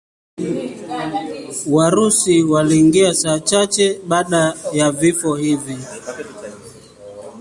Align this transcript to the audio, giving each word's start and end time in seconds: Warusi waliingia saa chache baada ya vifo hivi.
Warusi 1.73 2.43
waliingia 2.43 3.13
saa 3.13 3.39
chache 3.39 3.99
baada 4.07 4.53
ya 4.73 4.91
vifo 4.91 5.35
hivi. 5.35 5.77